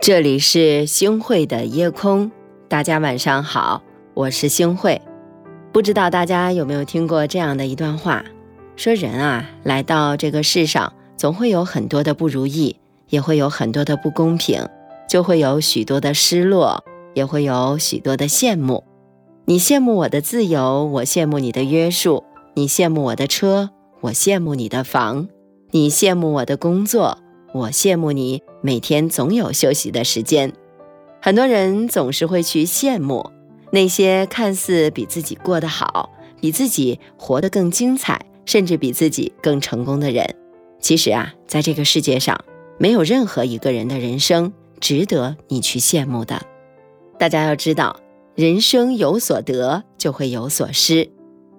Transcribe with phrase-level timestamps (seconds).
[0.00, 2.30] 这里是星汇的夜空，
[2.68, 3.82] 大家晚上好，
[4.14, 5.02] 我是星汇。
[5.72, 8.24] 不知道大家有没有听过这样的一段话，
[8.76, 12.76] 说人啊来到这个世上，总会有很多的不如意，
[13.10, 14.66] 也会有很多的不公平，
[15.06, 18.82] 就会有许多的失落，也会有许多的羡慕。
[19.44, 23.68] 你羡慕我的自由，我羡慕你的约束；你羡慕我的车，
[24.00, 25.26] 我羡慕你的房；
[25.72, 27.18] 你羡慕我的工作。
[27.52, 30.52] 我羡慕你每天总有休息的时间。
[31.20, 33.30] 很多人总是会去羡慕
[33.72, 40.34] 那些看似比自己过得好、比自己活得更精彩，甚至比自己更成功的人。
[40.78, 42.42] 其实啊，在这个世界上，
[42.78, 46.40] 没有任何一个人的人生值得你去羡慕的。
[47.18, 48.00] 大家要知道，
[48.34, 51.10] 人生有所得就会有所失。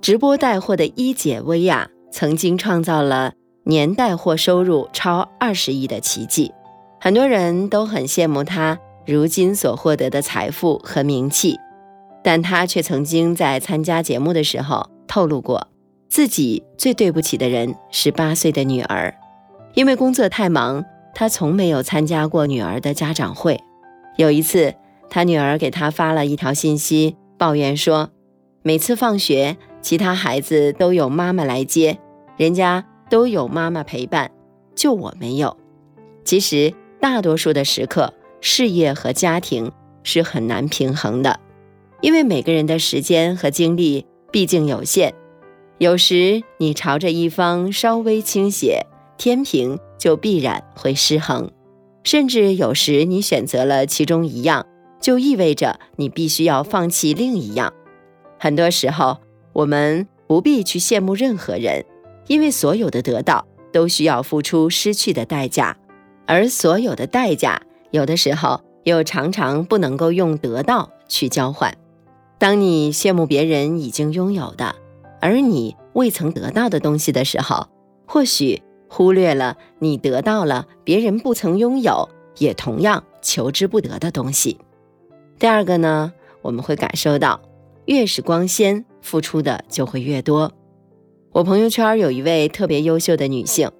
[0.00, 3.34] 直播带货的一姐薇娅曾经创造了。
[3.70, 6.52] 年带货收入超二十亿的奇迹，
[7.00, 11.56] 很多人都很羡慕他如今所获得的财富和名气，
[12.22, 15.68] 但他却曾经在参加节目的时候透露过，
[16.08, 19.14] 自己最对不起的人是八岁的女儿，
[19.74, 23.60] 因为工作太忙，他从没有参加过女儿的家长会。
[24.16, 24.74] 有一次，
[25.08, 28.10] 他女儿给他发了一条信息，抱怨说，
[28.62, 31.98] 每次放学，其他孩子都有妈妈来接，
[32.36, 32.84] 人家。
[33.10, 34.30] 都有妈妈陪伴，
[34.74, 35.56] 就我没有。
[36.24, 39.72] 其实大多数的时刻，事业和家庭
[40.02, 41.40] 是很难平衡的，
[42.00, 45.12] 因为每个人的时间和精力毕竟有限。
[45.78, 48.86] 有时你朝着一方稍微倾斜，
[49.18, 51.48] 天平就必然会失衡；
[52.04, 54.66] 甚至有时你选择了其中一样，
[55.00, 57.72] 就意味着你必须要放弃另一样。
[58.38, 59.18] 很多时候，
[59.54, 61.84] 我们不必去羡慕任何人。
[62.26, 65.76] 因为所有的得到都需要付出失去的代价，
[66.26, 67.60] 而所有的代价
[67.90, 71.76] 有的时候又常常不能够用得到去交换。
[72.38, 74.74] 当你羡慕别人已经拥有的，
[75.20, 77.68] 而你未曾得到的东西的时候，
[78.06, 82.08] 或许忽略了你得到了别人不曾拥有，
[82.38, 84.58] 也同样求之不得的东西。
[85.38, 87.40] 第二个呢，我们会感受到，
[87.84, 90.52] 越是光鲜，付出的就会越多。
[91.32, 93.70] 我朋友圈有一位特别优秀的女性，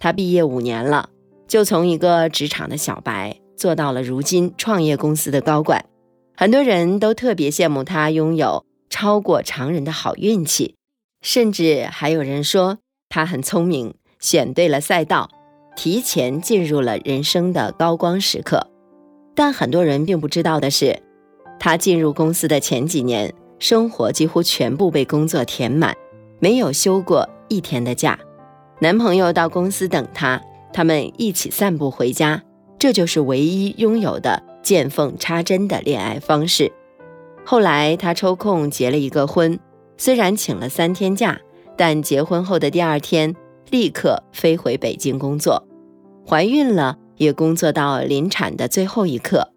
[0.00, 1.10] 她毕业五年了，
[1.46, 5.84] 就从一个职场的小白做到了如今创业公司的高管。
[6.34, 10.76] 很多人都特别羡慕她拥有超过常人的好运气，
[11.20, 12.78] 甚至还有人说
[13.10, 15.28] 她很聪明，选对了赛道，
[15.76, 18.70] 提前进入了人生的高光时刻。
[19.34, 21.02] 但很多人并不知道的是，
[21.60, 25.94] 她进入公司的前几年，生活几乎全部被工作填满。
[26.40, 28.18] 没有休过一天的假，
[28.80, 30.40] 男朋友到公司等她，
[30.72, 32.42] 他们一起散步回家，
[32.78, 36.72] 这就是唯一拥有的见缝插针的恋爱方式。
[37.44, 39.58] 后来她抽空结了一个婚，
[39.96, 41.40] 虽然请了三天假，
[41.76, 43.34] 但结婚后的第二天
[43.70, 45.66] 立刻飞回北京工作，
[46.26, 49.52] 怀孕了也工作到临产的最后一刻，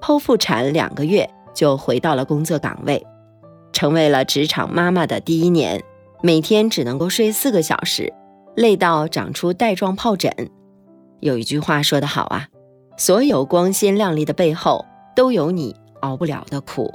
[0.00, 3.04] 剖腹产两个月就回到了工作岗位，
[3.72, 5.82] 成为了职场妈妈的第一年。
[6.22, 8.12] 每天只能够睡四个小时，
[8.54, 10.30] 累到长出带状疱疹。
[11.20, 12.48] 有一句话说得好啊，
[12.98, 14.84] 所有光鲜亮丽的背后
[15.16, 16.92] 都有你熬不了的苦。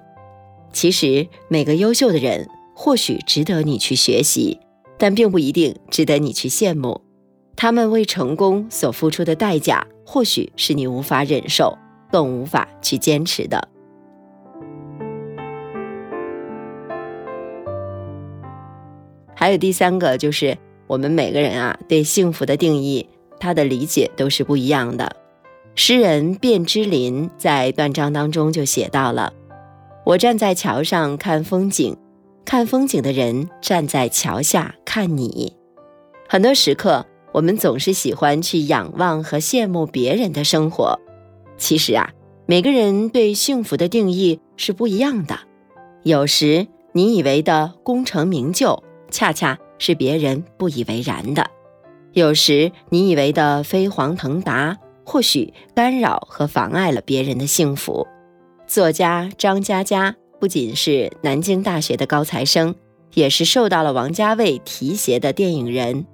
[0.72, 4.59] 其实每个优秀的人或许值得你去学习，
[5.00, 7.02] 但并不一定值得你去羡慕。
[7.56, 11.75] 他们为成功所付出的代价，或许是你无法忍受，
[12.12, 13.69] 更无法去坚持的。
[19.35, 20.57] 还有第三个，就是
[20.88, 23.07] 我们每个人啊，对幸福的定义，
[23.40, 25.16] 他的理解都是不一样的。
[25.75, 29.34] 诗人卞之琳在断章当中就写到了
[30.06, 31.97] ：“我站在桥上看风景，
[32.46, 35.53] 看风景的人站在桥下看你。”
[36.29, 40.97] 很多时刻，我们总是喜欢去仰望和羡慕别人的生活。
[41.58, 42.09] 其实啊，
[42.46, 45.40] 每个人对幸福的定义是不一样的。
[46.03, 48.82] 有时你以为的功成名就。
[49.09, 51.49] 恰恰是别人不以为然的。
[52.13, 58.07] 有时你以为的飞黄腾达，或许干扰和妨碍了别人的幸福。
[58.67, 62.73] 作家张嘉佳不仅是南京大学的高材生，
[63.13, 66.05] 也是受到了王家卫提携的电影人，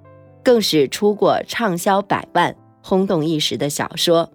[0.42, 4.30] 更是出过畅销百万、轰动一时的小说。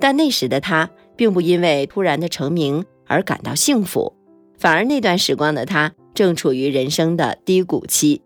[0.00, 4.14] 但那时的他，并不因为突然的成名而感到幸福，
[4.58, 5.92] 反而那段时光的他。
[6.14, 8.22] 正处于人生的低谷期，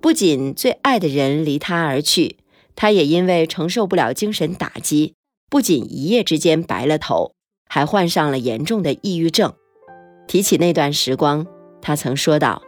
[0.00, 2.36] 不仅最爱的人离他而去，
[2.74, 5.14] 他也因为承受不了精神打击，
[5.50, 7.32] 不仅一夜之间白了头，
[7.68, 9.52] 还患上了严重的抑郁症。
[10.28, 11.46] 提起那段时光，
[11.82, 12.62] 他曾说道：“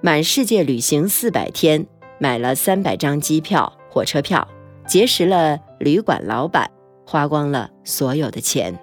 [0.00, 1.86] 满世界旅行四百天，
[2.20, 4.46] 买了三百张机票、火车票，
[4.86, 6.70] 结识了旅馆老板，
[7.04, 8.78] 花光了所有的钱。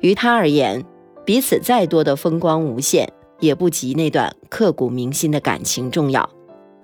[0.00, 0.84] 于他而言，
[1.24, 6.28] 彼此再多的风光无限，也不及那段刻骨铭心的感情重要。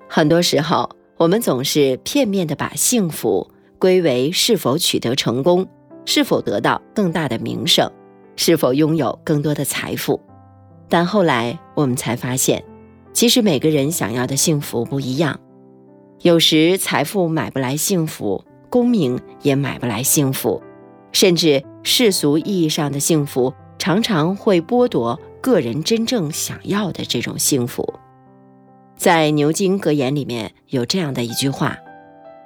[0.09, 5.67] 很多时候，我们总是片面的把幸福归为是否取得成功，
[6.05, 7.91] 是否得到更大的名声，
[8.37, 10.21] 是否拥有更多的财富。
[10.89, 12.63] 但后来我们才发现，
[13.13, 15.41] 其实每个人想要的幸福不一样。
[16.21, 20.63] 有时财富买不来幸福，功名也买不来幸福，
[21.13, 27.93] 甚至世俗意义上的幸福，常常会剥夺个人真正想要的这种幸福。
[28.97, 31.77] 在牛津格言里面有这样的一句话：“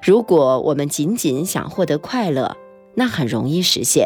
[0.02, 2.56] 如果我们仅仅想获得快乐，
[2.96, 4.04] 那很容易实现；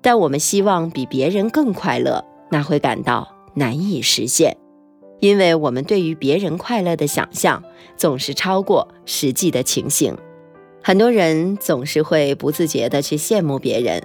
[0.00, 4.56] 但我们希望比别人更快乐，那会感到。”难以实现，
[5.20, 7.62] 因为我们对于别人快乐的想象
[7.96, 10.16] 总是超过实际的情形。
[10.82, 14.02] 很多人总是会不自觉地去羡慕别人，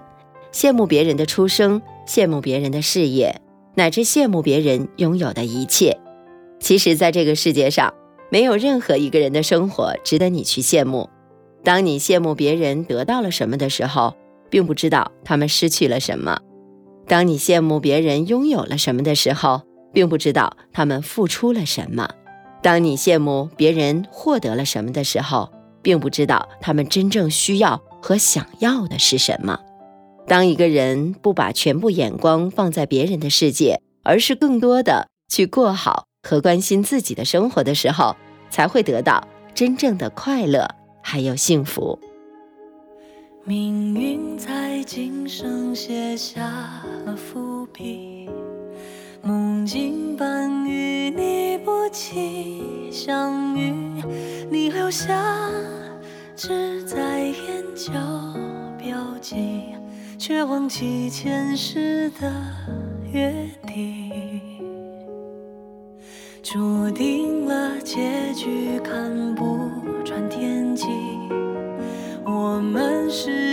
[0.52, 3.42] 羡慕别人的出生，羡慕别人的事业，
[3.80, 5.98] 乃至羡慕别人拥有的一切。
[6.60, 7.94] 其实，在这个世界上，
[8.30, 11.10] 没有任何一个人的生活值得你去羡慕。
[11.64, 14.14] 当你羡慕别人得到了什么的时候，
[14.50, 16.42] 并不知道他们失去了什么。
[17.08, 19.62] 当你羡慕别人拥有了什么的时候，
[19.94, 22.06] 并不知道他们付出了什么；
[22.62, 25.50] 当你羡慕别人获得了什么的时候，
[25.82, 29.58] 并不知道他们真正需要和想要的是什么。
[30.30, 38.16] 当一个人不把全部眼光放在别人的世界，而是更多的去过好和关心自己的生活的时候，
[38.52, 40.70] 才会得到真正的快乐
[41.02, 41.98] 还有幸福。
[43.44, 46.44] 命运在今生写下
[47.08, 48.30] 了伏笔，
[49.24, 52.62] 梦境般与你不期
[52.92, 53.74] 相遇，
[54.52, 55.50] 你留下
[56.36, 57.92] 只在眼角，
[60.30, 62.32] 却忘记前世的
[63.12, 63.34] 约
[63.66, 64.40] 定，
[66.44, 69.72] 注定了结局看不
[70.06, 70.86] 穿天际。
[72.24, 73.49] 我们是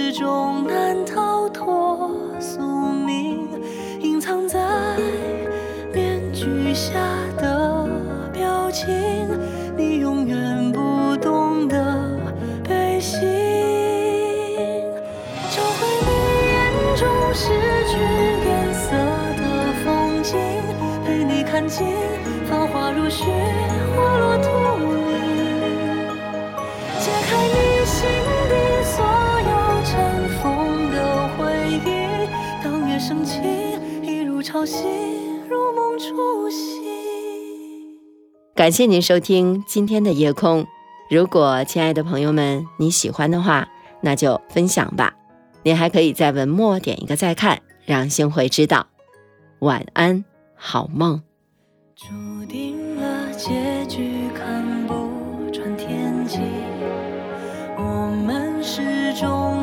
[17.38, 17.48] 失
[17.86, 17.98] 去
[18.48, 18.96] 颜色
[19.36, 19.42] 的
[19.84, 20.38] 风景，
[21.04, 21.86] 陪你看尽
[22.48, 23.26] 繁华如雪，
[23.94, 24.48] 花落荼
[24.80, 24.88] 蘼，
[26.98, 28.08] 解开你心
[28.48, 29.04] 底所
[29.42, 29.52] 有
[29.84, 31.44] 尘封的回
[31.84, 31.86] 忆，
[32.64, 32.98] 当月。
[32.98, 33.38] 升起，
[34.02, 34.86] 一如潮汐，
[35.46, 36.58] 如梦初醒。
[38.54, 40.66] 感谢您收听今天的夜空。
[41.10, 43.68] 如果亲爱的朋友们你喜欢的话，
[44.00, 45.12] 那就分享吧。
[45.66, 48.86] 您还可以在文末点一个再看，让星回知道。
[49.58, 50.24] 晚安，
[50.54, 51.20] 好梦。
[51.96, 52.06] 注
[52.46, 56.38] 定了结局看不穿天际，
[57.76, 59.55] 我们始终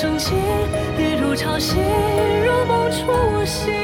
[0.00, 0.32] 升起，
[0.96, 1.74] 一如潮汐，
[2.44, 2.98] 如梦初
[3.44, 3.74] 醒。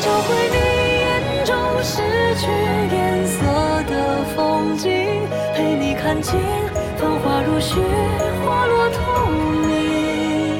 [0.00, 0.56] 找回你
[1.04, 2.00] 眼中失
[2.40, 2.48] 去
[2.96, 3.44] 颜色
[3.90, 4.88] 的风景，
[5.54, 6.40] 陪你看尽
[6.96, 7.78] 繁华如许
[8.46, 8.96] 花落荼
[9.66, 10.56] 蘼，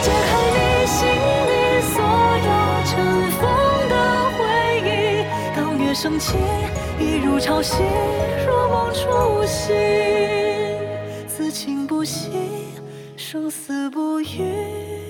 [0.00, 0.96] 解开你心
[1.50, 1.52] 里
[1.92, 2.00] 所
[2.46, 2.48] 有
[2.86, 2.96] 尘
[3.32, 3.44] 封
[3.90, 3.94] 的
[4.38, 4.40] 回
[4.86, 4.88] 忆。
[5.54, 5.92] 当月。
[5.92, 6.38] 升起，
[6.98, 7.82] 一如潮汐，
[8.46, 9.74] 如梦初醒，
[11.28, 12.30] 此情不息，
[13.28, 15.05] 生死不渝。